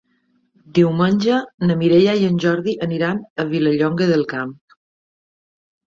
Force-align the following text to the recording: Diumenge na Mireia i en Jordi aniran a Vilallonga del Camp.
Diumenge 0.77 1.35
na 1.67 1.77
Mireia 1.83 2.17
i 2.23 2.27
en 2.31 2.41
Jordi 2.47 2.77
aniran 2.89 3.23
a 3.45 3.49
Vilallonga 3.55 4.13
del 4.17 4.29
Camp. 4.37 4.61